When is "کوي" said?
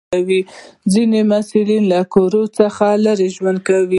3.67-3.87